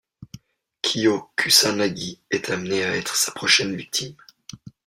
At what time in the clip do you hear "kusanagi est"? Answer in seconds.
1.37-2.49